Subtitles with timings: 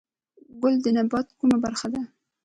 [0.61, 2.01] ګل د نبات کومه برخه ده؟